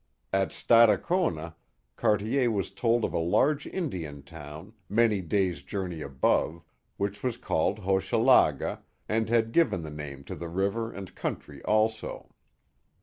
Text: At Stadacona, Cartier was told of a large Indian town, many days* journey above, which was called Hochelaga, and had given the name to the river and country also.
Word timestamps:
At 0.33 0.49
Stadacona, 0.49 1.53
Cartier 1.95 2.49
was 2.49 2.71
told 2.71 3.05
of 3.05 3.13
a 3.13 3.19
large 3.19 3.67
Indian 3.67 4.23
town, 4.23 4.73
many 4.89 5.21
days* 5.21 5.61
journey 5.61 6.01
above, 6.01 6.63
which 6.97 7.21
was 7.21 7.37
called 7.37 7.77
Hochelaga, 7.81 8.81
and 9.07 9.29
had 9.29 9.51
given 9.51 9.83
the 9.83 9.91
name 9.91 10.23
to 10.23 10.33
the 10.33 10.49
river 10.49 10.91
and 10.91 11.13
country 11.13 11.61
also. 11.65 12.33